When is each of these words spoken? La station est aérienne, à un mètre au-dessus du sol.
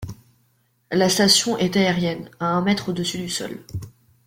La 0.91 1.09
station 1.09 1.59
est 1.59 1.77
aérienne, 1.77 2.31
à 2.39 2.47
un 2.47 2.63
mètre 2.63 2.89
au-dessus 2.89 3.19
du 3.19 3.29
sol. 3.29 3.59